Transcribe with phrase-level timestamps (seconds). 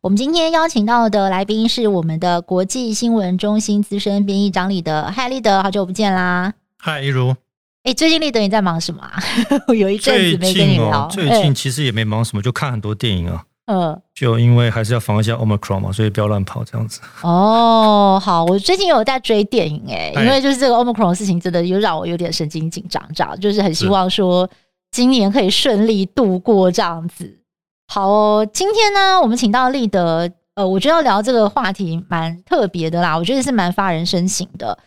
[0.00, 5.04] 我们今天邀请到的来宾是我们的国际新闻中心资深编译张立德。
[5.14, 6.52] 嗨，立德，好久不见啦！
[6.78, 7.34] 嗨，一如。
[7.84, 9.22] 哎，最近立德你在忙什么啊？
[9.76, 11.06] 有一阵子没跟你聊。
[11.08, 13.44] 最近、哦、最近其实也没忙什么，就看很多电影啊。
[13.66, 17.00] 嗯，就因为还是要防一下 Omicron 嘛，所以不要乱跑这样子。
[17.22, 24.48] 哦，好，我最近有在追电影哎，因为就是这个 Omicron 的事情，真的又让我有点神经紧张，这样就是很希望说。
[24.90, 27.38] 今年可以顺利度过这样子，
[27.92, 28.48] 好哦。
[28.50, 34.78] 今天呢，我们请到立德，呃，我觉得要聊这个话题蛮特别的啦，我觉得是蛮发人深省的。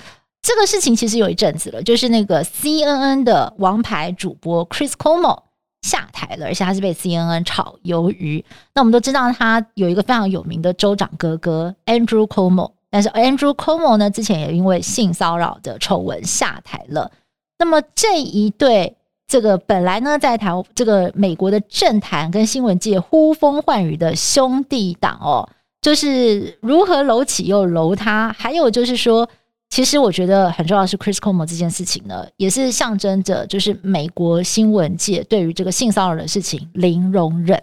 [0.42, 5.44] 这个事情其实有一阵子了，就是那个 CNN 的王牌主播 Chris Cuomo
[5.84, 8.44] 下台了，而且他是被 CNN 炒鱿鱼。
[8.74, 17.12] 那我们都知道他有一个非常有名的州长哥哥 Andrew Cuomo，但是 Andrew Cuomo 呢，之前也因为性骚扰的丑闻下台了。
[17.60, 18.98] 那么这一对。
[19.28, 25.50] 这个本来呢，在台这个美国的政坛跟新闻界呼风唤雨的兄弟党哦，
[25.82, 28.34] 就是如何楼起又楼塌。
[28.38, 29.28] 还有就是说，
[29.70, 37.62] 其实我觉得很重要的是 Chris Cuomo 这件事情呢，也是象征着就是美国新闻界对于这个性骚扰的事情零容忍。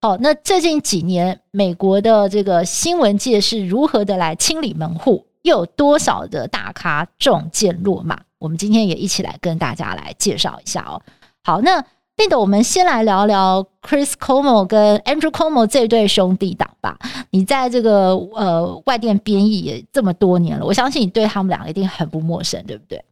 [0.00, 8.20] 好，那最近几年美国的这个新闻界是如何的来清理门户，又有多少的大咖中箭落马？
[8.38, 11.00] 我们今天也一起来跟大家来介绍一下哦。
[11.44, 11.80] 好，那
[12.16, 16.98] 立德，我们先来聊聊 Chris Cuomo 跟 Andrew Cuomo 这对兄弟档吧。
[17.30, 23.02] 你在这个呃外电编译也这么多年了，我相信你对他们两个一定很不陌生，对不对？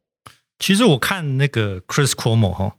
[0.59, 2.77] 其实我看那个 Chris Cuomo 哈，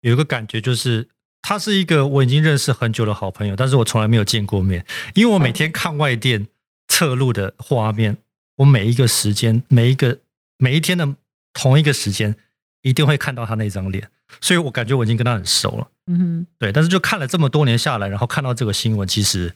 [0.00, 1.08] 有一个感觉就是
[1.40, 4.84] 他是一个我已经认识很久的好朋友，但是我从来没有见过面，
[5.14, 6.48] 因为我每天看外电
[6.88, 8.16] 侧录的画面，
[8.56, 10.18] 我每一个时间，每一个
[10.58, 11.14] 每一天的。
[11.56, 12.34] 同一个时间
[12.82, 14.10] 一定会看到他那张脸，
[14.40, 15.86] 所以我感觉我已经跟他很熟了。
[16.08, 16.72] 嗯哼，对。
[16.72, 19.54] 但是就看了这么多年下来，然后看到这个新闻，其实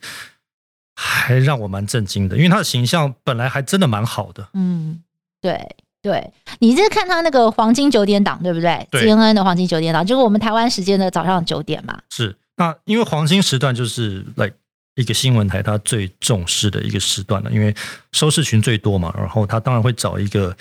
[0.95, 4.49] 还让我蛮震惊的，因为他的形象本来还真的蛮好的。
[4.55, 5.03] 嗯，
[5.41, 5.61] 对
[6.01, 6.33] 对。
[6.61, 12.01] 你是看他那个黄金九点档对不对，对？CNN 的黄金九点档，就是我们台湾时间的早上九点嘛。
[12.11, 12.37] 是。
[12.55, 14.53] 那因为黄金时段就是来
[14.99, 17.75] 一个新闻台他最重视的一个时段了，因为
[18.13, 20.57] 收视群最多嘛，然后他当然会找一个。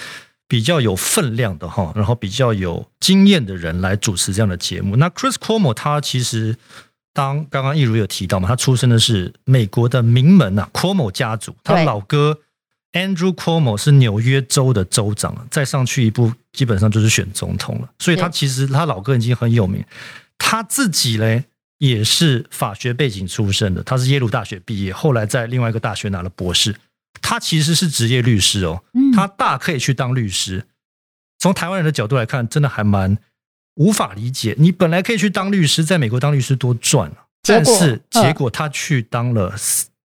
[0.50, 4.96] 比较有分量的哈，然后比较有经验的人来主持这样的节目。
[4.96, 6.56] 那 Chris Cuomo 他其实
[7.12, 11.54] 当刚刚一如有提到嘛，他出生的是美国的名门呐，Cuomo 家族。
[11.66, 12.40] 他老哥
[12.94, 17.90] Andrew Cuomo 是纽约州的州长，再上去一步基本上就是选总统了。
[18.00, 19.84] 所以他其实他老哥已经很有名，
[20.38, 21.44] 他自己嘞
[21.80, 26.76] 也是法学背景出身的，他是耶鲁大学毕业，后来在另外一个大学拿了博士。
[27.22, 28.84] 他其实是职业律师哦，
[29.14, 30.66] 他大可以去当律师。
[31.40, 33.18] 从台湾人的角度来看，真的还蛮
[33.76, 34.56] 无法理解。
[34.58, 39.54] 你本来可以去当律师，在美国当律师多赚啊，但是结果他去当了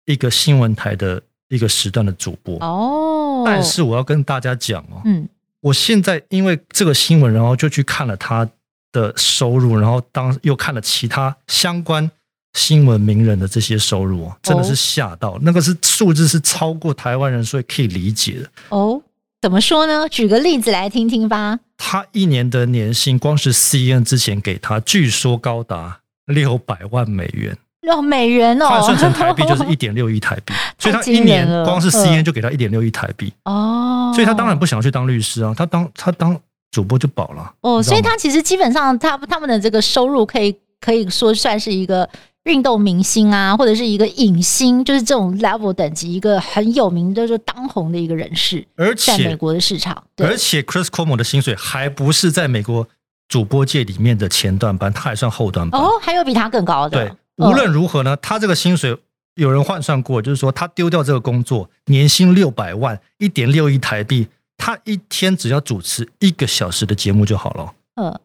[0.06, 3.44] 一个新闻台的一个时段的主播哦。
[3.46, 5.28] 但是我要跟大家讲哦，嗯，
[5.62, 8.48] 我现在因为这个新闻，然后就去看了他
[8.92, 12.10] 的收入，然后当又看了其他相关。
[12.56, 18.50] 新闻名人的这些收入啊，真的是吓到，哦、那个是数字是超过台湾人，所以可以理解的。
[18.70, 19.00] 哦，
[19.40, 20.10] 怎么说呢？
[20.10, 21.60] 举个例子来听听吧。
[21.78, 27.56] 他一年的年薪，光是 CNN 之前给他，据说高达六百万美元。
[27.82, 30.52] 六美元哦，换算成台币就是一点六亿台币。
[30.80, 33.32] 所以他一年光是 CNN 就给他一点六亿台币。
[33.46, 36.36] 哦，所以他当然不想去当律师啊，他当他当
[36.72, 37.54] 主播就饱了。
[37.62, 42.10] 哦，所以他其实基本上他他们的这个收入可以可以说算是一个。
[42.46, 52.88] 运动明星啊，或者是一个影星，就是这种 level 等级，一个很有名的、就当红的一个人士，而且在美国的市场，而且 Chris Cuomo 的薪水还不是在美国
[53.28, 56.98] 主播界里面的前段班，他还算后段班哦，还有比他更高的。
[56.98, 58.98] 对，无论如何呢，他这个薪水
[59.36, 64.28] 有人换算过，就是说他丢掉这个工作，年薪六百万，一点六亿台币，
[64.60, 67.74] 他一天只要主持一个小时的节目就好了。
[67.96, 68.20] 嗯，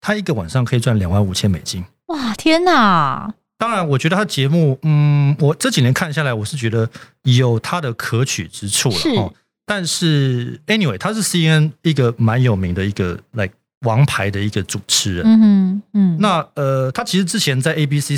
[0.00, 1.84] 他一个晚上可以赚两万五千美金。
[2.06, 3.34] 哇，天哪！
[3.58, 6.88] 当然，我觉得他节目，嗯，我这几年看下来，我是觉得
[7.24, 9.34] 有他的可取之处了哦。
[9.64, 15.24] 但是，anyway，他是 CNN 一个蛮有名的一个 like 王牌的一个主持人。
[15.24, 16.16] 嗯嗯。
[16.18, 18.12] 那呃，他其实之前在 ABC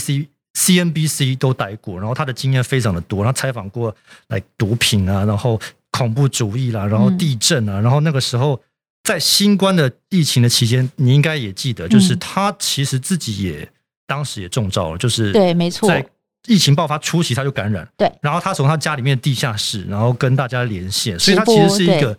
[0.55, 3.95] CNBC 都待过，然后他的经验非常的多，他采访过
[4.29, 5.61] 来毒品啊，然后
[5.95, 8.61] 恐怖主义啦，然后地震啊，然后那个时候
[9.05, 13.69] 在新冠的疫情的期间，你应该也记得，就是他其实自己也
[14.05, 16.05] 当时也中招了，就是对，没错，在
[16.49, 22.19] 疫情爆发初期他就感染，对，然后他从他家里面的地下室，然后跟大家连线，所以他其实是一个。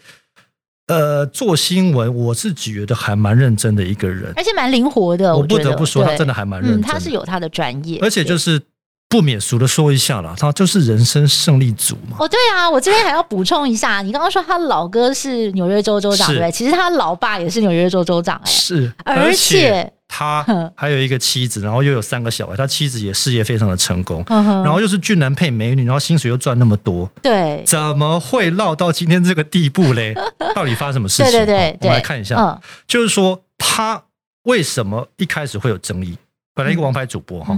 [0.88, 5.36] 呃，做新闻，我是觉得还蛮认真的一个人，而且蛮灵活的。
[5.36, 6.88] 我不得不说，他真的还蛮认真的。
[6.88, 8.62] 他是有他的专业，而且就是
[9.08, 12.18] 不免俗的说一下啦，他就是人生胜利组嘛。
[12.20, 16.52] 哦，对啊，我这边还要补充一下，你刚刚说他老哥是纽约州州长，对不对？
[16.52, 19.92] 其实他老爸也是纽约州州长，哎，是，而且。
[20.08, 22.56] 他还有一个妻子，然后又有三个小孩。
[22.56, 30.14] 他妻子也事业非常的成功，然后又是俊男配美女，然后薪水又赚那么多，对，怎么会落到今天这个地步嘞？
[30.56, 31.32] 到底发生什么事情？
[31.32, 34.02] 对对对，我们来看一下，就是说他
[34.44, 36.16] 为什么一开始会有争议？
[36.54, 37.58] 本来一个王牌主播哈，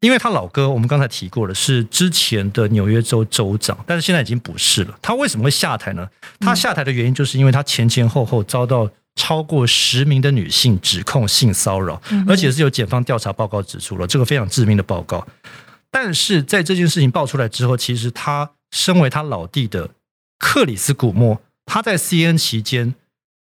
[0.00, 4.98] 因为他老哥我们刚才提过了，是之前的纽约州州长，但是现在已经不是了。
[5.02, 6.08] 他为什么会下台呢？
[6.40, 8.90] 他下台的原因就是因为他前前后后遭到。
[9.20, 15.26] 超过十名的女性指控性骚扰，而且是有检方调查报告指出了这个非常致命的报告。
[15.90, 19.90] 但是在这件事情爆出来之后，其实他身为他老弟的
[20.38, 22.94] 克里斯古默，他在 CNN 期间，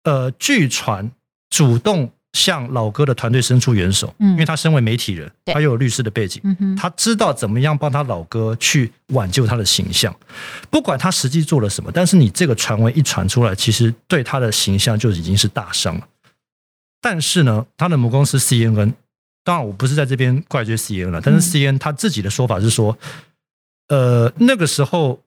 [0.03, 1.09] 呃，据传
[1.49, 2.11] 主动。
[2.33, 6.41] 向老哥的团队伸出援手，因为他身为媒体人，他又有律师的背景，
[6.75, 10.13] 他知道怎么样帮他老哥去挽救他的形象。
[10.69, 16.07] 不管他实际做了什么，但是你这个传闻一传出来，其实对他的形象就已经是大伤了。
[16.99, 18.93] 但是呢，他的母公司 CNN，
[19.43, 22.97] 当然我不是在这边怪罪 CNN 了，但是 CNN 他自己的说法是说，
[23.89, 25.21] 呃，那个时候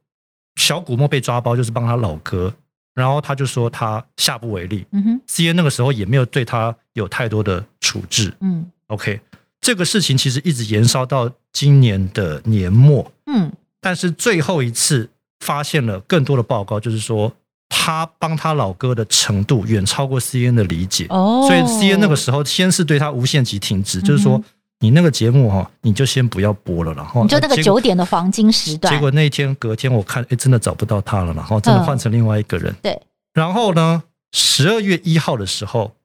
[0.57, 2.53] 小古莫被抓包，就是帮他老哥。
[2.97, 4.85] 然后他就说他下不为例。
[4.91, 8.35] 嗯哼，CNN 那个时候也没有对他有太多的处置。
[8.41, 9.21] 嗯，OK，
[9.61, 13.13] 这个事情其实一直延烧到今年的年末。
[13.27, 15.11] 嗯，但是最后一次
[15.41, 17.31] 发现了更多的报告，就是说
[17.69, 21.07] 他帮他老哥的程度远超过 CNN 的理解。
[21.11, 24.43] 哦，所以 CNN 那个时候先是对他无限期停职，就是说。
[24.81, 28.93] 你那个节目哈，你就先不要播了，然后你就那个九点的黄金时段。
[28.93, 32.75] 结果那一天隔天我看，哎，真的找不到他了，然后真的换成另外一个人。
[32.83, 33.01] 对。
[33.33, 34.03] 然后呢，
[34.33, 35.97] 十二月一号的时候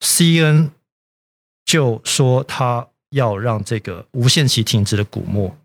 [0.00, 0.70] ，CNN
[1.64, 5.56] 就说他要让这个无限期停止的古默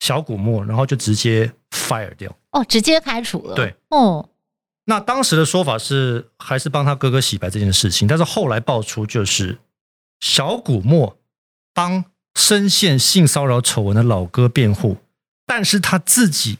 [0.00, 2.30] 小古默，然后就直接 fire 掉。
[2.50, 3.54] 哦，直接开除了。
[3.54, 3.74] 对。
[3.88, 4.28] 哦。
[4.84, 9.56] 那当时的说法是还是帮他哥哥洗白这件事情，但是后来爆出就是
[10.20, 11.16] 小古默。
[11.74, 12.04] 帮
[12.38, 14.96] 深陷性骚扰丑闻的老哥辩护，
[15.44, 16.58] 但是他自己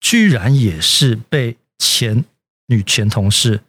[0.00, 2.24] 居然也是被前
[2.66, 3.60] 女前同事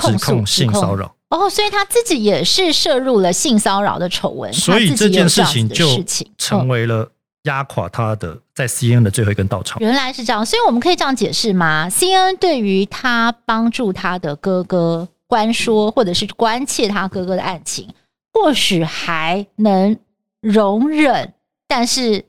[0.00, 6.02] 指控性骚扰哦，所以他自己也是涉入了性骚扰的丑闻，所以这件事情就
[6.38, 7.10] 成为了
[7.44, 9.80] 压垮他的在 CNN 的最后一根稻草。
[9.80, 17.88] 原来是这样，所以我们可以这样解释吗？CNN 对于他帮助他的哥哥关说，或者是关切他哥哥的案情，
[18.32, 19.96] 或许还能。
[20.42, 21.32] 容忍，
[21.66, 22.22] 但是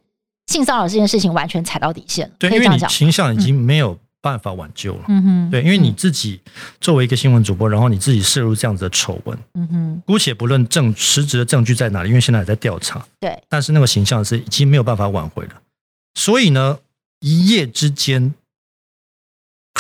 [0.48, 2.34] 性骚扰这件事情完全踩到底线了。
[2.40, 5.06] 对，因为你形象已经没有办法挽救了。
[5.10, 6.40] 嗯哼，对，因为你自己
[6.80, 13.06] 作为一个新闻主播，然后你自己涉入这样子的丑闻，嗯哼，姑且不论证实质的证据在哪里，因为现在还在调查。
[13.20, 15.52] 对，但是那个形象是已经没有办法挽回了。
[16.16, 16.78] 所以呢，
[17.20, 18.34] 一夜之间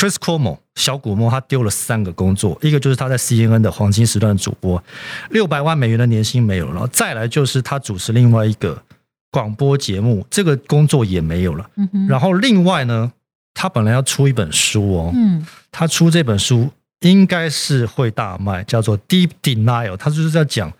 [0.03, 4.83] ，Chris Cuomo 小古默他丢了三个工作，一个就是他在 CNN 的黄金时段的主播，
[5.29, 8.83] 六百万美元的年薪没有了，然后再来就是他主持另外一个
[9.31, 11.69] 广播节目，这个工作也没有了。
[11.77, 12.07] 嗯。
[12.09, 13.13] 然后另外呢，
[13.53, 16.69] 他本来要出一本书哦，嗯，他出这本书
[16.99, 20.73] 应该是会大卖，叫做《Deep Denial》，他就是在讲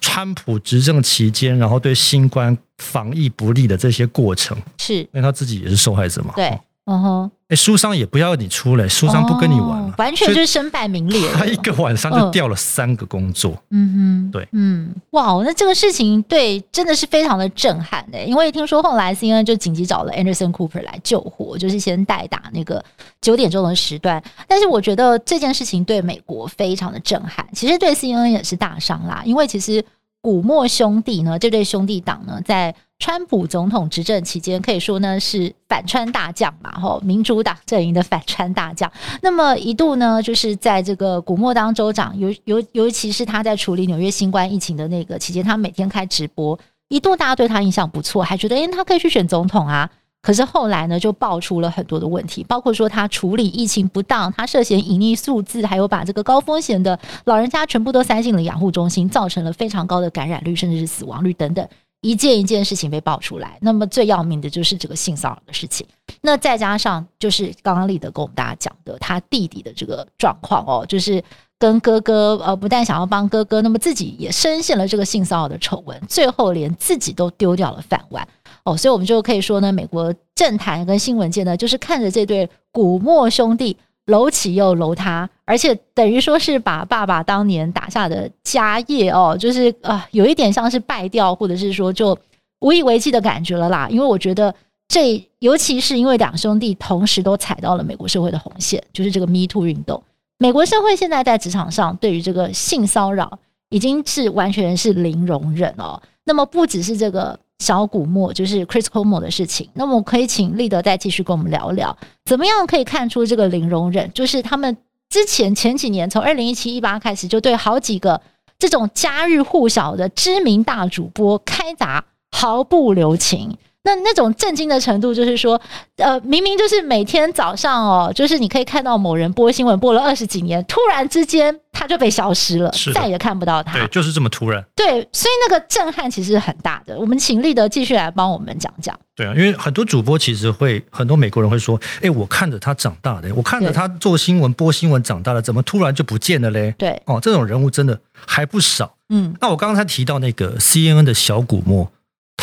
[0.00, 6.32] 川普执政期间，然后对新冠防疫不利的这些过程，是因为他自己也是受害者嘛？
[6.34, 6.58] 对。
[6.86, 11.32] 嗯哼，哎，书商也不要你出来，书商不跟你玩了，完全就是身败名裂。
[11.32, 13.56] 他一个晚上就掉了三个工作。
[13.70, 22.84] 嗯哼，对，嗯，哇，那这个事情对真的是非常的震撼的，因为听说后来 CNN 就紧急找了 Anderson Cooper 来救火，就是先代打那个
[23.22, 24.22] 九点钟的时段。
[24.46, 29.82] 但是我觉得这件事情对美国非常的震撼，其实对 CNN 也是大伤啦，因为其实。
[30.24, 38.90] 古默兄弟呢，这对兄弟党呢，在川普总统执政期间，可以说呢是反川大将嘛，吼，民主党阵营的反川大将。
[39.20, 46.58] 那么一度呢，就是在这个古默当州长，尤尤尤其是他在处理纽约新冠疫情的那个期间，他每天开直播，
[46.88, 49.90] 一度大家对他印象不错，还觉得，诶，他可以去选总统啊。
[50.22, 61.68] 可是后来呢，就爆出了很多的问题，包括说他处理疫情不当，他涉嫌隐匿数字，还有把这个高风险的老人家全部都塞进了养护中心，造成了非常高的感染率，甚至是死亡率等等，
[62.04, 63.58] 一件一件事情被爆出来。
[63.62, 65.86] 那么最要命的就是这个性骚扰的事情。
[66.20, 71.22] 那再加上就是刚刚立德跟我们大家讲的他弟弟的这个状况哦，就是
[71.58, 78.28] 跟哥哥呃不但想要帮哥哥，那么自己也深陷了这个性骚扰的丑闻，最后连自己都丢掉了饭碗
[78.64, 78.76] 哦。
[78.76, 83.76] 所以我们就可以说呢，美国政坛跟新闻界呢，就是看着这对古默兄弟。
[84.06, 92.16] 搂起又搂他，而且等于说是把爸爸当年打下的家业哦，就是啊、有一点像是败掉，或者是说就
[92.60, 93.88] 无以为继的感觉了啦。
[93.90, 94.54] 因为我觉得
[94.88, 100.02] 这，尤其是因为两兄弟同时都踩到了美国社会的红线，就是这个 Me Too 运动。
[100.38, 103.38] 美国社会现在在职场上对于这个性骚扰
[103.70, 106.02] 已经是完全是零容忍哦。
[106.24, 107.38] 那么不只是这个。
[107.58, 114.10] 小古默就是 Chris c o m o 的事情，那么我可以请立德再继续跟我们聊聊，怎么样可以看出这个零容忍？
[114.12, 114.76] 就是他们
[115.08, 118.20] 之前前几年从二零一七一八开始，就对好几个
[118.58, 123.56] 这种家喻户晓的知名大主播开砸，毫不留情。
[123.84, 125.60] 那那种震惊的程度，就是说，
[125.98, 133.74] 呃，明明就是每天早上哦，就是你可以看到某人播新闻播了二十几年，突然之间他就被消失了，再也看不到他。
[133.74, 134.64] 对，就是这么突然。
[134.74, 136.98] 对，所以那个震撼其实是很大的。
[136.98, 138.98] 我们请立德继续来帮我们讲讲。
[139.14, 148.94] 对啊，因为很多主播其实会，很多美国人会说：“哎，我看着他长大的，我看着他做新闻播新闻长大的，怎么突然就不见了嘞？”对，哦，这种人物真的还不少。
[149.10, 151.92] 嗯，那我刚才提到那个 CNN 的小古默。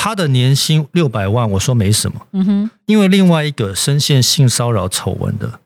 [0.03, 2.25] 他的年薪六百万，我说没什么。
[2.31, 5.60] 嗯哼，因为另外一个深陷性骚扰丑闻的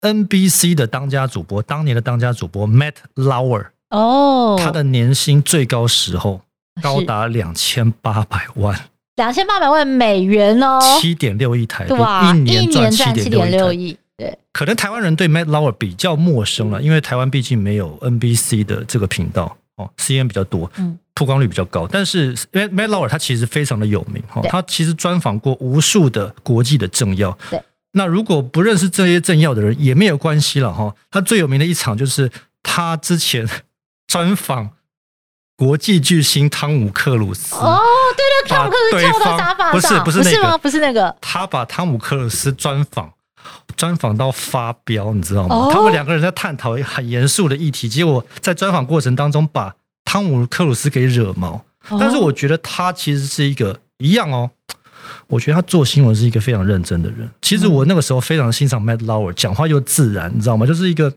[0.00, 6.40] NBC 的当家主播，当年的当家主播 Matt Lauer，哦，他的年薪最高时候
[6.80, 11.94] 高达两千八百万，两千八百万美元哦，七点六亿台币，
[12.50, 13.94] 一年赚七点六亿。
[14.16, 20.70] 对，可能台湾人对 Matt Lauer 比较陌生了，因为台湾毕竟没有 NBC 的这个频道哦，CNN 比较多。
[20.76, 20.98] 嗯。
[21.14, 27.36] 曝光率比较高，但是因为 Matt Lauer 他其实非常的有名哈，他其实专访过无数的国际的政要。
[27.50, 27.62] 对，
[27.92, 30.94] 那如果不认识这些政要的人也没有关系了哈。
[31.10, 33.46] 他最有名的一场就是他之前
[34.06, 34.70] 专访
[35.54, 37.56] 国际巨星汤姆克鲁斯。
[37.56, 37.78] 哦，
[38.16, 43.12] 对对，汤姆克鲁斯跳到沙发上，不是不是那个，不是那个，他把汤姆克鲁斯专访
[43.76, 45.54] 专访到发飙，你知道吗？
[45.54, 49.74] 哦、他们两个人在探讨很严肃的议题，结果在专访过程当中把。
[50.04, 51.64] 汤姆克鲁斯给惹毛，
[51.98, 54.50] 但是我觉得他其实是一个一样哦。
[55.28, 57.30] 我觉得他做新闻是一个非常认真的人。
[57.40, 60.66] 其实我那个时候非常欣赏 Matt Lauer，讲话又自然，你知道吗？
[60.66, 61.14] 就是一个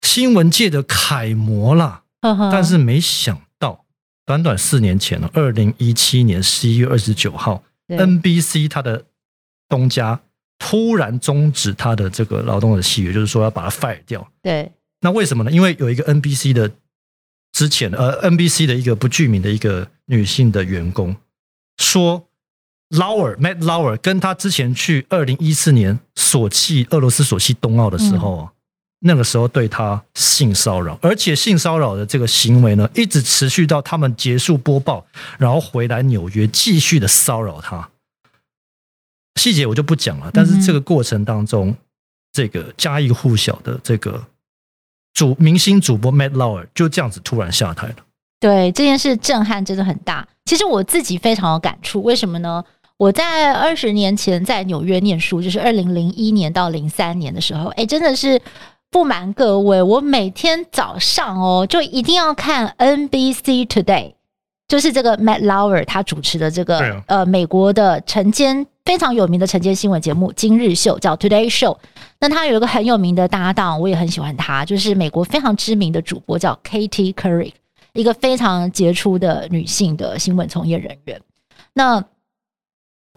[0.00, 2.02] 新闻界的楷模啦。
[2.50, 3.84] 但是没想到，
[4.24, 9.04] 短短四年前了，二零一七年十一月二十九号，NBC 他的
[9.68, 10.18] 东家
[10.64, 14.24] 突然终止他的这个劳动的契约，就是说要把他 fire 掉。
[14.40, 15.50] 对，那为什么呢？
[15.50, 16.70] 因为有一个 NBC 的。
[17.54, 21.14] 之前呃，NBC 的一个不具名的一个女性的员工
[21.76, 22.26] 说
[22.88, 28.48] ，Lauer Matt Lauer 跟他之前去二零一四年索契俄罗斯索契冬奥的时候，嗯、
[29.00, 35.04] 那个时候对他性骚扰，而且性骚扰的这个行为呢，一直持续到他们结束播报，
[35.36, 37.90] 然后回来纽约继续的骚扰他。
[39.36, 41.76] 细节我就不讲了，但是这个过程当中，嗯、
[42.32, 44.24] 这个家喻户晓的这个。
[45.14, 47.96] 主明星主播 Matt Lauer 就这样子突然下台了。
[48.40, 50.26] 对，这件事震撼真的很大。
[50.46, 52.64] 其实我自己非常有感触，为什么呢？
[52.96, 58.40] 我在二十年前在纽约念书，就是二零零一年到零三年的时候，哎，真的是
[58.90, 64.14] 不瞒各位，我每天早上哦，就一定要看 NBC Today，
[64.66, 71.78] 就是这个 Matt Lauer 他主持的这个、啊、呃美国的晨间非常有名的晨间新闻节目《今日秀》，叫 Today Show。
[72.20, 77.52] 那他有一个很有名的搭档，我也很喜欢他，就是美国非常知名的主播叫 Katie Couric，
[77.94, 81.18] 一个非常杰出的女性的新闻从业人员。
[81.72, 82.04] 那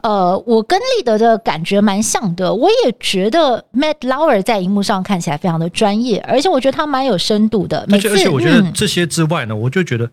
[0.02, 7.86] 呃，我跟立德的感觉蛮像的，我也觉得 Matt Lauer 在荧幕上看起来非常的专业，而且我觉得他蛮有深度的。
[7.92, 10.10] 而且而且，我觉得这些之外呢，嗯、我就觉得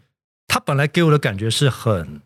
[0.49, 2.21] 他本来给我的感觉是很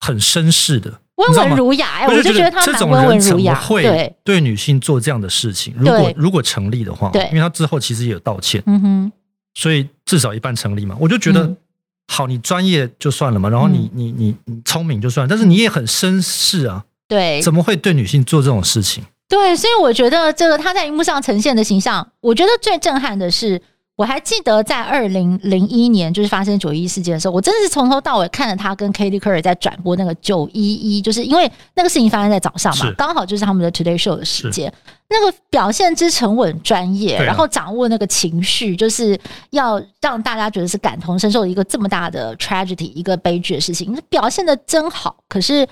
[0.00, 1.00] 很绅士的。
[1.16, 3.54] 温文儒雅，哎，我就觉得他蛮温文儒雅。
[3.60, 9.12] 会对女性做这样的事情，如果如果成立的话，对，因为他之后其实也有道歉，嗯哼，
[9.52, 10.96] 所以至少一半成立嘛。
[10.98, 11.54] 我就觉得，
[12.08, 19.04] 好，你专业就算了嘛，然后你你你你聪明就算，但是你也很绅士啊，对，怎么会对女性做这种事情？
[19.28, 23.60] 对，所以我觉得这个他在荧幕上呈现的形象，我觉得最震撼的是。
[24.00, 34.72] 我还记得在二零零一年，就是发生九一一事件的时候，我真的是从头到尾看着他跟 Katie Curry 在转播那个九一一，就是因为那个事情发生在早上嘛，刚好就是他们的 Today Show 的时间。
[35.10, 45.14] 那个表现之沉稳专业，然后掌握那个情绪，就是要让大家觉得是感同身受一个这么大的 tragedy，一个悲剧的事情，表现的真好。
[45.28, 45.66] 可是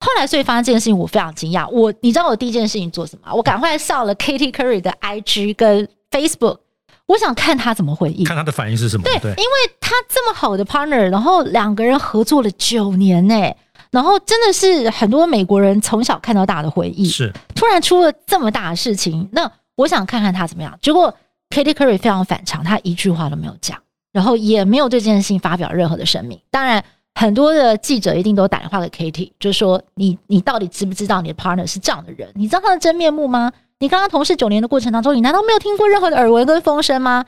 [0.00, 1.68] 后来，所以发生这件事情，我非常惊讶。
[1.68, 3.30] 我你知道我第一件事情做什么？
[3.34, 6.60] 我赶快上了 Katie Curry 的 IG 跟 Facebook。
[7.06, 9.04] 我想看他怎么回应，看他的反应是什么。
[9.04, 13.54] 对，对，因为他这么好的 partner，然后两个人合作了九年呢，
[13.90, 17.06] 然后真的是很多美国人从小看到大的回忆。
[17.06, 20.78] 是，突然出了这么大的事情，那我想看看他怎么样。
[20.80, 21.14] 结果
[21.50, 23.78] Katy Curry 非常反常，他一句话都没有讲，
[24.12, 26.40] 然后也没有对这件事情发表任何的声明。
[26.50, 26.82] 当然，
[27.14, 32.30] 很多的记者一定都打电话给 Katy，就是说你你到底知不知道你的 partner 是这样的人？
[32.34, 33.52] 你知道他的真面目吗？
[33.80, 37.24] 你跟他同事九年的过程当中，你难道没有听过任何的耳闻跟风声吗？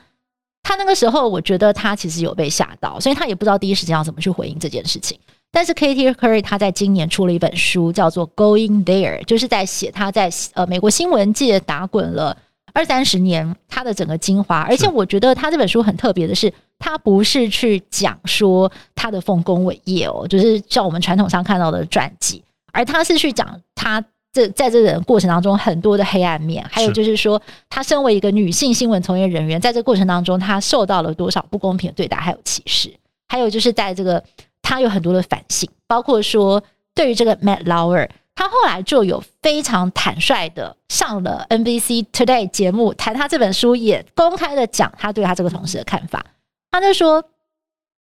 [0.63, 5.17] 他那个时候，我觉得他其实有被吓到，所以他也不知道第一时间要怎么去回应这件事情。
[5.51, 12.35] 但是 Katie Curry 他在今年出了一本书，叫做《Going There》，就是在写他在呃美国新闻界打滚了
[12.73, 14.61] 二三十年他的整个精华。
[14.61, 24.03] 而且我觉得他这本书很特别的是，他不是去讲说他的丰功伟业哦，就是像我们传统上看到的传记，而他是去讲他。
[24.37, 32.93] 这在这个过程当中，很多的黑暗面，还有就是说，她身为一个女性新闻从业人员，在这个过程当中，她受到了多少不公平的对待，还有歧视，
[33.27, 34.23] 还有就是在这个，
[34.61, 36.63] 她有很多的反省，包括说，
[36.93, 46.23] 对于这个 Matt Lauer，他后来就有非常坦率的上了 NBC Today 节目，谈他这本书，也公开的讲他对他这个同事的看法。
[46.69, 47.23] 他就说，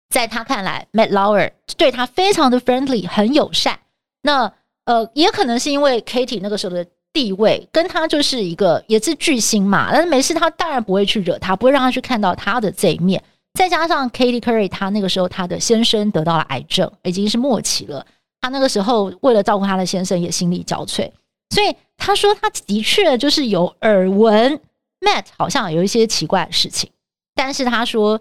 [0.09, 3.79] 在他看来，Matt Lauer 对他非常的 friendly，很友善。
[4.21, 4.53] 那
[4.85, 13.23] 呃，也可能是因为 Katie 那个时候的地位跟他就是一个也是巨星嘛，但是没事，他当然不会去惹他，不会让他去看到他的这一面。
[13.53, 18.05] 再加上 Katie Curry，他那个时候他的先生得到了癌症，已经是末期了。
[18.41, 21.09] 他那个时候为了照顾他的先生，也心力交瘁。
[21.51, 24.59] 所以他说他的确就是有耳闻
[24.99, 26.89] Matt 好像有一些奇怪的事情，
[27.35, 28.19] 但是他说。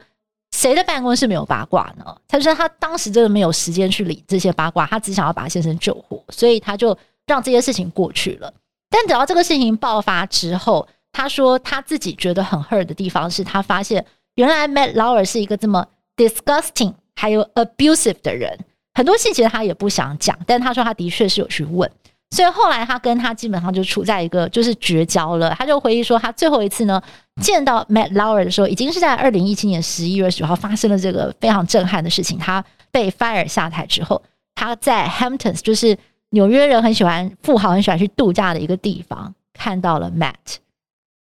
[0.62, 2.04] 谁的办公室没有八卦呢？
[2.28, 6.96] 他说他当时真的没有时间去理这些八卦，他只想要把先生救活，所以他就
[7.26, 8.54] 让这些事情过去了。
[8.88, 15.84] 但等到这个事情爆发之后，他说他自己觉得很 hurt 的地方是他发现原来 Matt Lauer 是一个这么
[16.16, 18.56] disgusting 还有 abusive 的人，
[18.94, 21.90] 很多细节他也不想讲，但他说他的确是有去问。
[22.32, 25.54] 所以后来他跟他基本上就处在一个就是绝交了。
[25.58, 27.00] 他就回忆说，他最后一次呢
[27.42, 32.38] 见到 Matt Lauer 的时候，已经是在二零一七年十一月十九号发生了这个非常震撼的事情。
[32.38, 34.22] 他被 fire 下台之后，
[34.54, 35.94] 他在 Hamptons，就是
[36.30, 40.56] 纽约人很喜欢富豪很喜欢去度假的一个地方，看到了 Matt，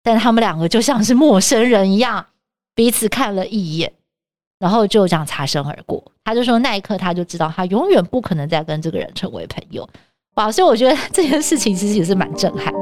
[0.04, 2.28] 但他们两个就像是陌生人一样，
[2.76, 3.92] 彼此看了一眼，
[4.60, 6.04] 然后就这样擦身而过。
[6.24, 9.90] 他就说那一刻他就知道，他永远不可能再跟这个人成为朋友。
[10.40, 12.80] 哇，所以我觉得这件事情其实也是蛮震撼的。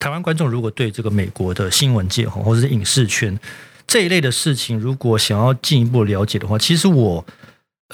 [0.00, 3.38] 台湾观众如果对这个美国的新闻界或者是影视圈
[3.86, 7.24] 这一类的事情，如果想要进一步了解的话，其实我。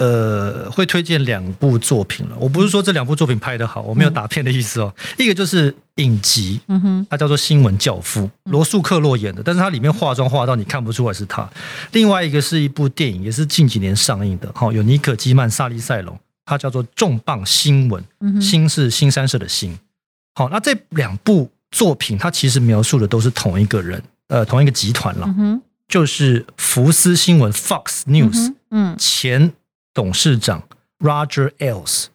[0.01, 2.37] 呃，会推荐两部作品了。
[2.39, 4.91] 我不是说这两部作品拍得好，我没有打片的意思哦。
[5.19, 11.47] 一个就是影集，嗯哼，它叫做《新闻教父》，罗素克洛演的，但是它里面化妆化到你看不出来是他。
[11.93, 18.03] 另外一个是一部电影，也是近几年上映的，好，有尼可基曼、萨利塞隆，它叫做《重磅新闻》，
[18.41, 19.79] 新是新三社的新。
[20.35, 25.29] 好，那这两部作品，它其实描述的都是同一个人，呃，同一个集团了，
[25.87, 29.53] 就是福斯新闻 （Fox News），嗯，前。
[29.93, 32.07] 董事长 Roger Ailes，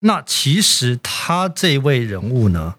[0.00, 2.76] 那其实他这位人物呢，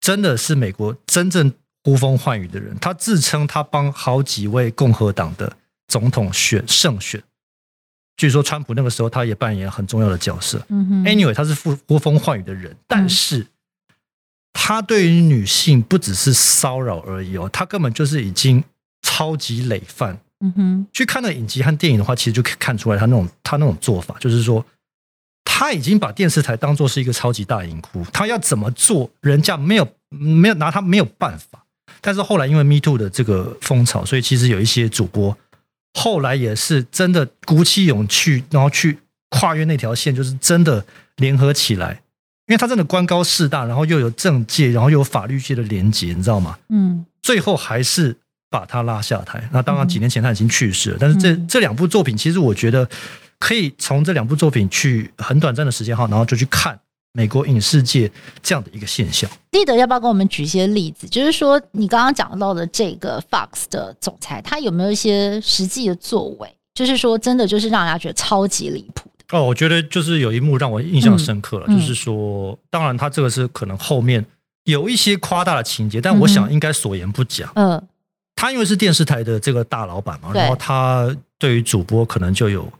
[0.00, 1.52] 真的是美国真正
[1.84, 2.76] 呼风唤雨的人。
[2.78, 5.56] 他自称他帮好几位共和党的
[5.88, 7.22] 总统选胜选，
[8.16, 10.64] 据说川普那个时候他也扮演很重要的角色。
[10.68, 13.46] 嗯哼 Anyway，他是呼呼风唤雨的人，但是
[14.52, 18.62] 他对于女性不只是骚扰而已哦，他根本就是已经
[19.02, 20.20] 超级累犯。
[20.42, 24.64] 嗯哼，去看那影集和电影的话，其实就可以看出来他那种他那种做法，就是说
[25.44, 31.66] 他已经把电视台当做是一个超级大银窟，他要怎么做，人家没有没有拿他没有办法。
[32.00, 35.36] 但是后来因为 Me Too 的这个风潮，所以其实有一些主播
[35.92, 38.96] 后来也是真的鼓起勇气，然后去
[39.28, 40.82] 跨越那条线，就是真的
[41.16, 42.00] 联合起来，
[42.46, 46.58] 因为他真的官高势大，然后又有政界，然后又有法律界的连结，你知道吗？
[46.70, 48.16] 嗯，最后还是。
[48.50, 49.48] 把他拉下台。
[49.52, 50.96] 那当然，几年前他已经去世了。
[51.00, 52.86] 但是这这两部作品，其实我觉得
[53.38, 56.78] 可以从这两部作品去很短暂的时间哈，然后就去看
[57.12, 58.10] 美国影视界
[58.42, 59.30] 这样的一个现象。
[59.52, 61.08] 立德要不要跟我们举一些例子？
[61.08, 66.52] 就是说你刚刚讲到的这个 Fox 的总裁，他有没有一些实际的作为？
[66.74, 69.38] 就是说真的就是让人家觉得超级离谱的。
[69.38, 74.24] 哦，我觉得就是有一幕让我印象深刻了，嗯、就是说，当然他这个是可能后面
[74.64, 77.50] 有一些夸大的情节，但我想应该所言不假。
[77.54, 77.80] 嗯。
[78.40, 82.72] 嗯他因为是电视台的这个大老板嘛，然后他对于主播可能就有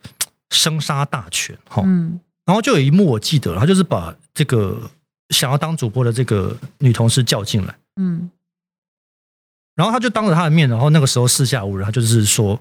[0.49, 1.83] 生杀大权哈。
[1.85, 4.91] 嗯，然后就有一幕我记得，他就是把这个
[5.29, 8.31] 想要当主播的这个女同事叫进来，嗯，
[9.77, 12.59] 然后他就当着他的面，然后那个时候四下无人，他就是说：“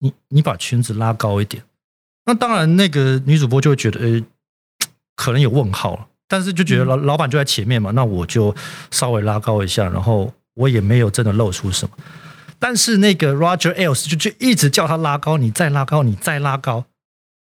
[0.00, 1.62] 你你把裙子拉高一点。”
[2.24, 4.24] 那当然，那个女主播就会觉得，呃，
[5.16, 8.56] 可能有问号了，但是就觉得老老板就在前面嘛，那我就
[8.90, 11.94] 稍微拉高一下，然后我也没有真的露出什么。
[12.58, 16.84] 但是那个 Roger Ailes 就就一直叫他拉高，你再拉高，你再拉高。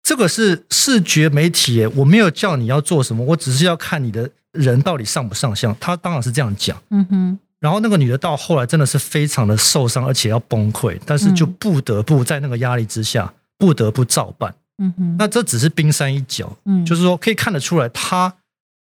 [0.02, 5.76] 这个是视觉媒体耶，我没有叫你要做什么，我只是要看你的人到底上不上相。
[5.78, 6.80] 他当然是这样讲。
[6.90, 7.38] 嗯哼。
[7.60, 14.54] 然后那个女的到后来真的是非常的受伤，而且要崩溃，但是就不得不在那个压力之下，不得不照办。
[14.78, 15.16] 嗯哼。
[15.18, 16.56] 那这只是冰山一角。
[16.64, 16.84] 嗯。
[16.84, 18.34] 就是说可以看得出来，他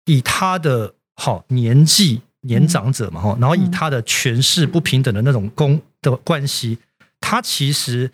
[0.06, 2.22] 以他的好年纪。
[2.44, 6.78] 年长者嘛，哈，然后以他的权势不平等的那种公的关系，
[7.20, 8.12] 他其实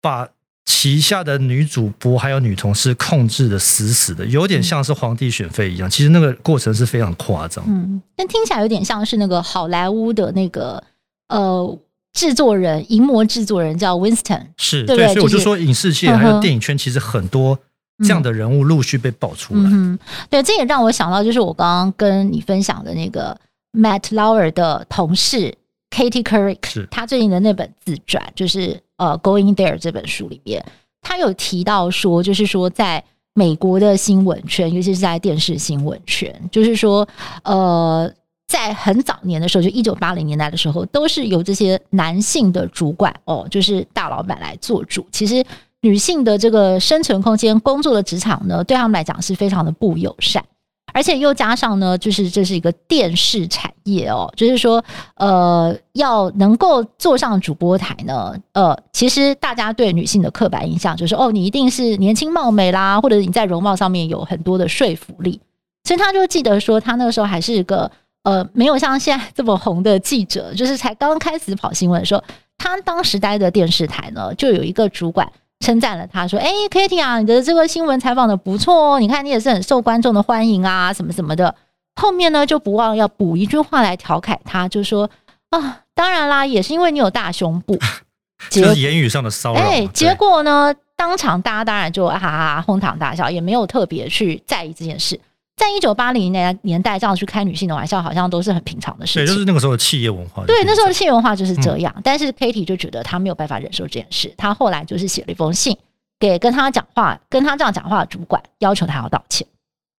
[0.00, 0.28] 把
[0.64, 5.90] 旗下的女主播还有女同事控制的死死的，有点像是皇帝选妃一样。
[5.90, 10.82] 其实那个过程是非常夸张，嗯，但听起来有点像是那个好莱坞的那个
[11.28, 11.78] 呃
[12.12, 17.58] 制作人，银幕制作人叫 Winston，是对，对，所以我就说影视界还有电影圈其实很多。
[18.02, 19.98] 这样的人物陆续被爆出来，嗯，
[20.30, 23.38] 对，这也让我想到，就是我刚刚跟你分享的那个
[23.74, 25.54] Matt Lauer 的同事
[25.90, 30.64] Katie Couric，是他最近的那本自传，就是呃 Going There 这本书里边，
[31.02, 33.02] 他有提到说，就是说在
[33.34, 37.06] 美国的新闻圈，尤其是在电视新闻圈，就是说
[37.44, 38.10] 呃，
[38.46, 45.44] 在很早年的时候，就一九八零年代的时候，都是由这些男性的主管哦，就是大老板来做主，其实。
[45.82, 50.44] 女性的这个生存空间、工作的职场呢，对他们来讲是非常的不友善，
[50.92, 54.82] 而且又加上呢，就是这是一个电视产业哦，就是说，
[55.16, 65.40] 呃，要能够坐上主播台呢，呃，其实大家对女性的刻板印象就是，哦，你一定是年轻貌美啦，或者你在容貌上面有很多的说服力。
[65.84, 67.90] 所以他就记得说，他那个时候还是一个
[68.22, 72.22] 呃，没有像现在这么红的记者，就是才刚开始跑新闻的时候，
[72.58, 75.30] 他当时待的电视台呢，就有一个主管。
[75.60, 81.54] 称赞了他，说：“哎，Katie 啊，你的这个新闻采访的不错哦，你看你也是很受观众的欢迎啊，什么什么的。”
[82.00, 85.08] 后面呢，就不忘要补一句话来调侃他，就说
[85.50, 87.78] ：“啊，当然啦，也是因为你有大胸部。
[88.48, 89.60] ”就是言语上的骚扰。
[89.60, 95.20] 哎，结果呢，当场大家当然就哈哈哄堂大笑，也没有特别去在意这件事。
[95.60, 99.26] 在一九八零年年代，这样去开女性的玩笑，好像都是很平常的事情。
[99.26, 100.42] 对，就是那个时候的企业文化。
[100.46, 101.92] 对，那时候的企业文化就是这样。
[101.96, 105.76] 嗯、但是 Katie 就觉得她没有办法忍受这件事，她后来就是写了一封信
[106.18, 109.46] 给跟她讲话、跟她这样讲话的主管，要求她要道歉。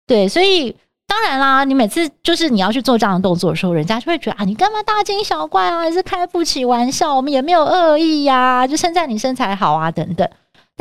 [0.08, 5.82] 对，所以当然啦，你每次就是你要去做这样的动作的时候，人家就会觉得啊，你干嘛大惊小怪啊？
[5.82, 7.16] 还是开不起玩笑？
[7.16, 10.28] 我们也没有恶意呀、啊，就称赞你身材好啊，等等。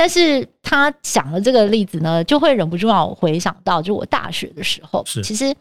[0.01, 5.55] 但是他讲了这个例子呢，就会忍不住让我回想到，就我大学的时候，其实，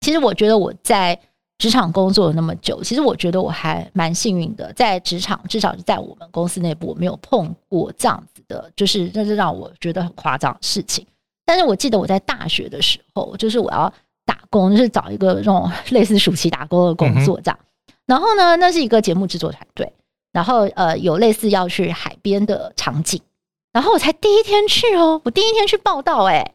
[0.00, 1.20] 其实我觉得我在
[1.58, 11.06] 职场工作了那么久，其实我觉得我还蛮幸运的，在职场至少是在我们公司内部，我没有碰过这样子的，就是那是让我觉得很夸张的事情。
[11.44, 13.92] 但是我记得我在大学的时候，就是我要
[14.24, 17.58] 打工，就是找一个这种类似暑期打工的工作这样。
[18.06, 19.92] 然后呢，那是一个节目制作团队，
[20.32, 23.20] 然后呃，有类似要去海边的场景。
[23.72, 26.52] 然后我才第一天去哦，我第一天去报到哎，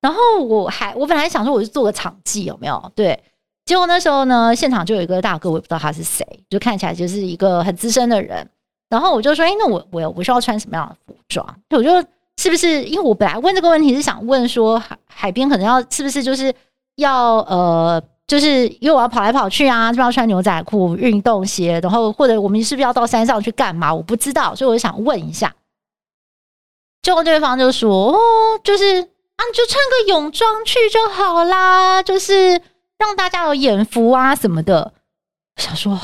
[0.00, 2.92] 然后我还我本来想说我是做个场记有没有？
[2.94, 3.22] 对，
[3.64, 8.48] 结果那时候呢，现场就有一个大哥，我也不知道他是谁，就看起来就是一个很资深的人。
[8.88, 11.44] 然后我就说，哎，那我我我需要穿什么样的服装？
[11.70, 11.90] 我就
[12.38, 12.84] 是不是？
[12.84, 16.54] 因为我本来问这个问题是想问说海海边可能要是不是就是
[16.96, 23.92] 要呃，就是因为我要跑来跑去啊，就要穿牛仔裤、运动鞋，然后或者我们是不是要到山上去干嘛？
[23.92, 25.52] 我不知道，所以我就想问一下。
[27.06, 28.18] 结果对方就说：“哦，
[28.64, 32.60] 就是啊，你就穿个泳装去就好啦，就是
[32.98, 34.92] 让大家有眼福啊什么的。”
[35.54, 35.96] 想说，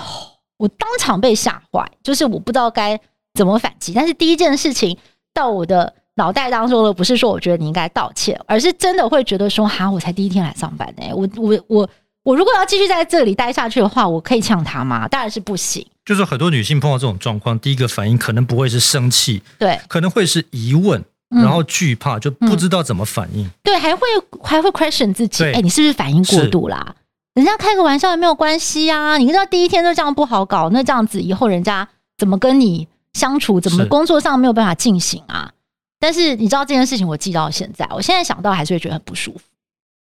[0.58, 3.00] 我当场被吓坏，就是我不知道该
[3.34, 3.92] 怎么反击。
[3.92, 4.96] 但是第一件事情
[5.34, 11.90] 到我的脑袋当中的不是说我觉得你应该道歉，而是真的会觉得说：“哈，我才第一天来上班呢，我我我
[12.22, 15.08] 我如果要继续在这里待下去的话，我可以呛他吗？
[15.08, 23.48] 当然是不行。”就是很多女性碰到这种状况，第一个反应可能不会是生气，对，可能会是疑问，然后惧怕，就不知道怎么反应。
[23.62, 24.06] 对，还会
[24.42, 26.94] 还会 question 自己，哎，你是不是反应过度啦？
[27.34, 29.16] 人家开个玩笑也没有关系啊。
[29.16, 31.88] 你知道第一天就这样不好搞，那这样子以后人家
[32.18, 33.60] 怎么跟你相处？
[33.60, 35.52] 怎么工作上没有办法进行啊？
[35.98, 39.40] 但是你知道这件事情，我记到现在，我现在想到还是会觉得很不舒服。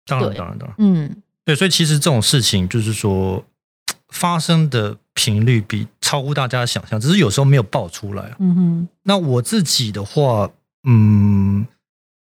[0.06, 3.44] 当然，当然，当然，嗯，对，所以其实这种事情就是说
[4.08, 8.34] 发生的频率比超乎大家的想象，只是有时候没有爆出来。
[8.38, 10.50] 嗯哼，那我自己的话，
[10.84, 11.66] 嗯，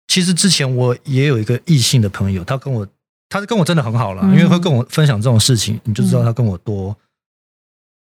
[0.09, 2.87] 其实之前我也有一个异性的朋友，他跟我，
[3.29, 6.96] 他是跟我真的很好了，嗯、因为会跟我分享这种事情，你就知道他跟我多，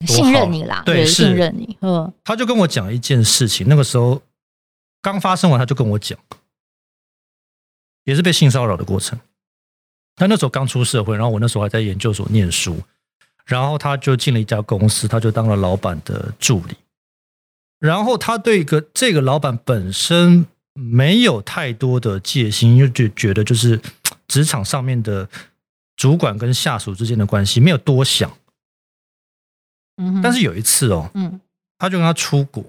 [0.00, 1.78] 嗯、多信任你啦，对，信任你。
[1.80, 4.20] 嗯，他就跟我讲一件事情，那个时候
[5.00, 6.18] 刚发生完，他就跟我讲，
[8.04, 9.18] 也是被性骚扰的过程。
[10.16, 12.78] 他那时候刚出社会，然后我那时候还在研究所念书，
[13.46, 16.76] 然后他就进了一家公司，他就当了老板的助理。
[17.78, 23.80] 然后他对一个这个老板本身没有太多的戒心，因为就觉得就是
[24.26, 25.28] 职场上面的
[25.96, 28.30] 主管跟下属之间的关系没有多想。
[29.96, 31.40] 嗯，但是有一次哦，嗯，
[31.78, 32.64] 他就跟他出国，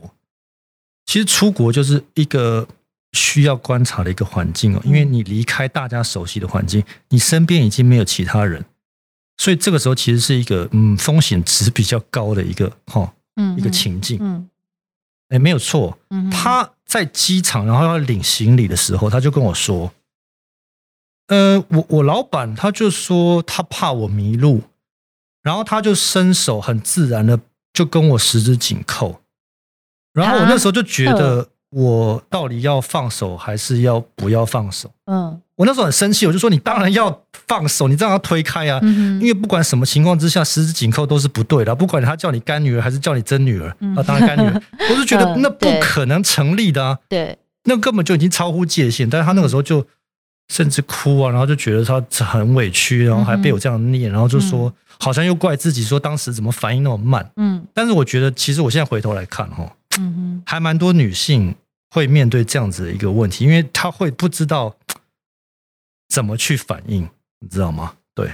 [1.06, 2.68] 其实出国就是一个。
[3.14, 8.66] 需要观察的一个环境哦，因为你离开大家熟悉的环境，你身边已经没有其他人，
[9.38, 14.18] 所以这个时候其实是一个嗯风险值比较高的一个哈嗯一个情境。
[14.22, 14.50] 嗯，
[15.30, 15.98] 哎没有错，
[16.32, 19.92] 他在机场然后要领行李的时候，他就跟我说，
[21.28, 24.62] 呃我我老板他就说他怕我迷路，
[25.42, 27.40] 然后他就伸手很自然的
[27.74, 29.22] 就跟我十指紧扣，
[30.14, 31.50] 然后我那时候就觉得。
[31.72, 34.90] 我到底要放手还是要不要放手？
[35.08, 41.74] 嗯，我那时候很生气，我就说你当然要放手，你这样要推开啊，嗯、因为不管什么情况之下，十指紧扣都是不对的。
[41.74, 49.10] 不管他叫你干女儿还是叫你真女儿，啊、嗯，当然干女儿， 我是觉得那不可能成立的啊，对，那根本就已经超乎界限。
[49.10, 49.86] 但是他那个时候就
[50.50, 57.32] 甚至哭啊，然后就觉得他很委屈，然后还被我这样念，然后就说好像又怪自己说当时怎么反应那么慢。
[57.38, 61.56] 嗯，但是我觉得其实我现在回头来看哈，嗯，还蛮多女性。
[61.92, 64.76] 会面对这样子的一个问题，因为她会不知道
[66.16, 67.10] 怎么去反应，
[67.42, 67.92] 你知道吗？
[68.14, 68.32] 对，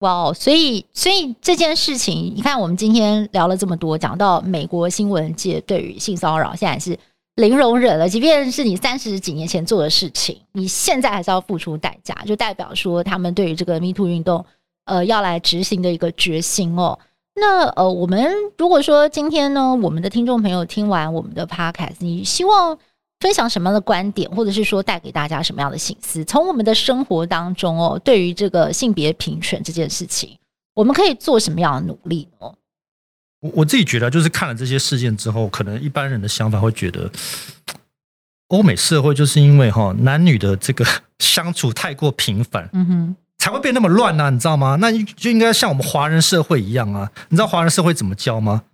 [0.00, 6.98] 哇，wow，所以所以这件事情，你看我们今天聊了这么多，讲到美国新闻界对于性骚扰现在是
[7.36, 14.44] 零容忍了，即便是你三十几年前做的事情，你现在还是要付出代价，就代表说他们对于这个 Me Too 运动，
[14.86, 16.98] 呃，要来执行的一个决心哦。
[17.36, 22.76] 那呃，我们如果说今天呢，我们的听众朋友听完我们的 podcast，你希望
[23.20, 26.24] 分享什么样的观点，或者是说带给大家什么样的心思？
[26.24, 30.36] 从我们的生活当中哦，对于这个性别平权这件事情，
[30.74, 32.52] 我们可以做什么样的努力呢？
[33.40, 37.10] 我我自己觉得，就是看了这些事件之后，可能一般人的想法会觉得，
[38.48, 40.84] 欧美社会就是因为哈男女的这个
[41.18, 43.16] 相处太过频繁，嗯哼。
[43.38, 44.76] 才会变那么乱呢、啊，你知道吗？
[44.82, 47.10] 那就应该像我们华人社会一样啊。
[47.30, 48.64] 你知道华人社会怎么教吗？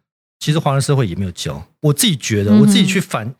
[0.41, 1.65] 其实华人社会也没有教。
[1.83, 3.33] 我自己觉得，我自己去反，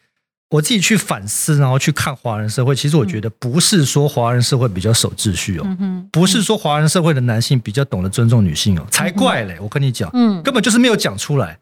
[0.51, 2.75] 我自己去反思，然后去看华人社会。
[2.75, 5.67] 其实我觉得不是说华人社会比较守秩序哦，
[6.13, 9.59] 不是说华人社会的男性比较懂得尊重女性哦，才怪嘞！
[9.61, 10.11] 我跟你讲，
[10.43, 11.59] 根本就是没有讲出来。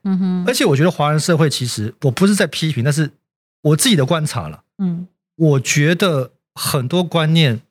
[0.46, 3.10] 而且我觉得华人社会其实我不是在批评，但是
[3.62, 4.62] 我自己的观察了。
[4.78, 7.62] 嗯，我觉得很多观念。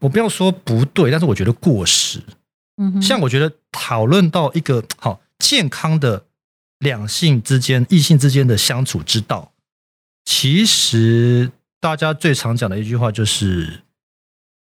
[0.00, 2.22] 我不要说不对，但是我觉得过时。
[2.76, 6.26] 嗯哼，像我觉得讨论到一个好健康的
[6.78, 9.52] 两性之间、异性之间的相处之道，
[10.24, 13.82] 其实大家最常讲的一句话就是，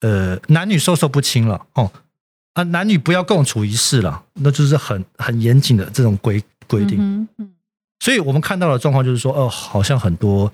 [0.01, 1.90] 呃，男女授受不亲了哦
[2.55, 6.98] 啊，男女不要共处一室了，那就是很很严谨的这种规规定。
[7.01, 7.55] 嗯嗯，
[8.01, 10.53] 所以我们看到的状况就是说，哦，好像很多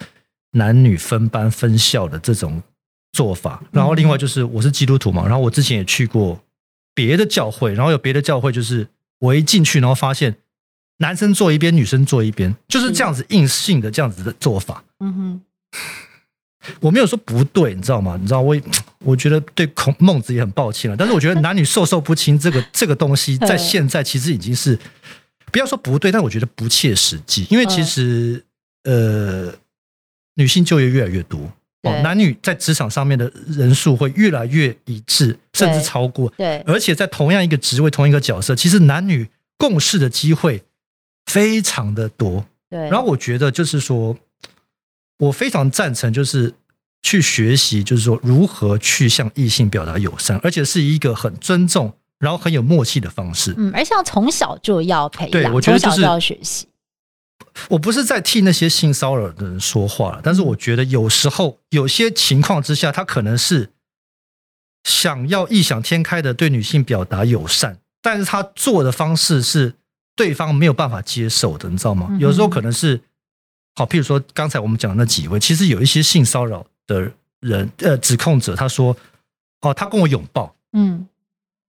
[0.53, 2.63] 男女分班分校的这种。
[3.13, 6.39] 做法，然后另外就是我是基督徒嘛，然后我之前也去过
[6.95, 8.87] 别的教会，然后有别的教会就是
[9.19, 10.37] 我一进去，然后发现
[10.99, 14.85] 男生坐一边，女生坐一边，就是这样子硬性的这样子的做法。
[15.01, 15.41] 嗯哼，
[16.81, 18.19] 我没有说不对，你知道吗？
[18.21, 18.57] 你知道我
[19.05, 24.79] 我觉得对孔孟子也很抱歉了，但是我觉得 男女授受不亲这个这个东西在现在其实已经是
[25.53, 28.45] 不要说不对，但我觉得不切实际，因为其实
[28.85, 29.53] 呃
[30.35, 31.41] 女性就业越来越多。
[31.85, 36.29] 哦，男女在职场上面的人数会越来越一致，甚至超过。
[36.37, 40.61] 对，而且在同样一个职位、同一个角色，其实男女共事的机会
[41.29, 42.45] 非常的多。
[42.69, 44.17] 对，然后我觉得就是说，
[45.19, 46.53] 我非常赞成，就是
[47.03, 53.55] 去学习，就是说如何去向异性表达友善，而且是一个很尊重，然后很有默契的方式。
[53.57, 56.67] 嗯，而且要从小就要培养，对，我觉得从小就要学习。
[57.71, 63.71] 我不是在替那些性骚扰的人说话，但是我觉得有时候有些情况之下，他可能是
[64.85, 69.75] 想要异想天开的对女性表达友善，但是他做的方式是
[70.19, 72.15] 对方没有办法接受的，你知道吗？
[72.21, 73.01] 有时候可能是
[73.77, 78.97] 好，譬如说刚才我们讲的那几位，其实有一些性骚扰的人，呃，指控者他说，
[79.61, 81.07] 哦，他跟我拥抱，嗯，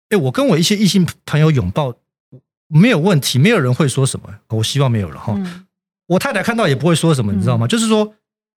[0.09, 1.95] 哎，我跟我一些异性朋友拥抱。
[2.71, 4.29] 没有问题，没有人会说什么。
[4.49, 5.33] 我希望没有了哈。
[5.35, 5.65] 嗯、
[6.05, 7.65] 我太太看到也不会说什么，你知道吗？
[7.65, 8.13] 嗯、就是说，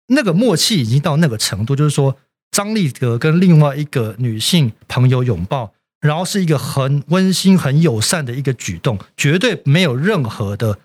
[0.09, 2.17] 那个默契已经到那个程度，就是说，
[2.51, 10.79] 张立德跟另外一个女性朋友拥抱，然后是一个很温馨、很友善的一个举动，绝对没有任何的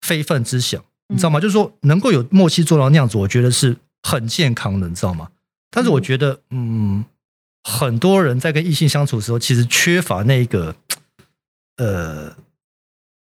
[0.00, 1.38] 非分之想，你知道吗？
[1.38, 5.28] 嗯、就是说，能够有默契做到那样子，我觉得是很健康的，你知道吗？
[5.70, 7.04] 但是我觉得，嗯，
[7.64, 10.74] 很多人在跟异性相处的时候，其实缺乏那个，
[11.76, 12.34] 呃。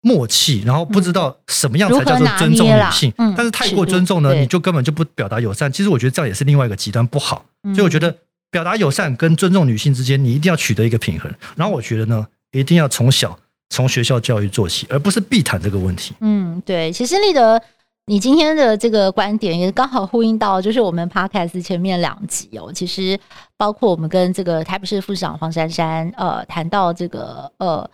[0.02, 5.72] 默契，然后不知道什么样才叫做尊重女性，嗯、但是太过尊重呢，你就根本就不表达友善。
[5.72, 7.44] 其实我觉得这样也是另外一个极端不好。
[7.64, 8.16] 嗯、所以我觉得
[8.56, 11.30] 表达友善跟尊重女性之间，你一定要取得一个平衡。
[11.56, 13.38] 然后我觉得呢，一定要从小
[13.68, 16.14] 从学校教育做起，而不是避谈这个问题。
[16.20, 16.90] 嗯，对。
[16.90, 17.60] 其实立德，
[18.06, 22.72] 你今天的这个观点也刚好呼应到，就是我们 Podcast 前面两集哦。
[22.72, 23.20] 其实
[23.58, 27.86] 包括我们跟这个台北市副市长黄珊珊呃谈到这个呃。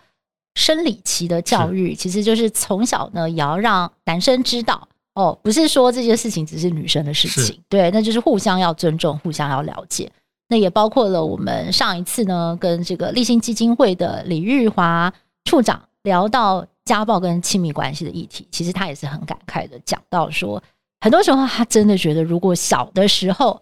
[0.55, 10.11] 生理期的教育，其实就是从小呢，也要让男生知道哦，不是说这些事情只是女生的事情，对，那就是互相要尊重，互相要了解。
[10.47, 15.11] 那也包括了我们上一次呢，跟这个立新基金会的李玉华
[15.45, 20.61] 处长聊到家暴跟亲密关系的议题，其实他也是很感慨的讲到说，
[21.01, 23.61] 很多时候他真的觉得，如果小的时候，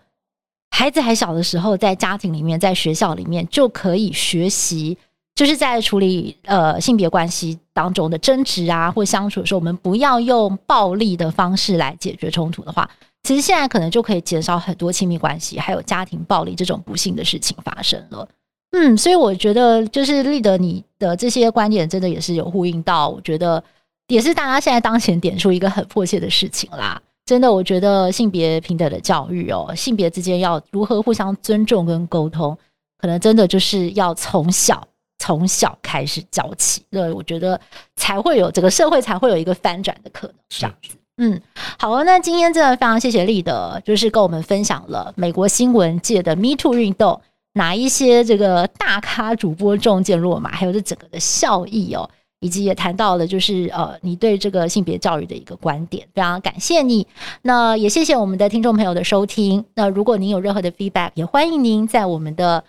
[0.71, 4.97] 孩子还小的时候，在家庭里面，在学校里面就可以学习。
[5.33, 12.87] 就是在处理呃性别关系当中的争执啊，或相处的时候，我们不要用暴力的方式来解决冲突的话，
[13.23, 18.27] 其实现在可能就可以减少很多亲密关系还有家庭暴力这种不幸的事情发生了。
[18.71, 23.63] 嗯，所以我觉得就是立德你的这些观点真的也是有呼应到，我觉得
[24.07, 27.01] 也是大家现在当前点出一个很迫切的事情啦。
[27.25, 32.57] 真的，我觉得性别平等的教育哦，性别之间要如何互相尊重跟沟通，
[32.97, 34.87] 可能真的就是要从小。
[35.23, 37.61] 从小开始教起，对，我觉得
[37.95, 40.35] 才会有整个社会才会有一个翻转的可能。
[40.49, 41.41] 这样子，嗯，
[41.77, 47.21] 好啊，那今天真的非常谢谢立德，就是跟我们分享了美国新闻界的 Me Too 运动，
[47.53, 57.05] 哪一些这个大咖主播中箭落马，还有这整个的效益哦，以及也谈到了就是呃，你对这个性别教育的一个观点，非常感谢你。
[57.43, 59.63] 那也谢谢我们的听众朋友的收听。
[59.75, 62.63] 那如果您有任何的 feedback，也欢迎您在我们的。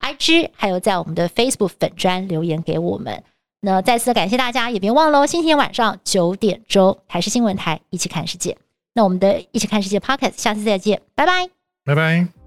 [0.00, 3.24] IG 还有在我们的 Facebook 粉专留言给我们，
[3.60, 8.56] 那再次感谢大家，也别忘了星期天晚上九点钟台视新闻台一起看世界。
[8.94, 11.48] 那我们的一起看世界 Podcast 下次再见，拜拜，
[11.84, 12.37] 拜拜。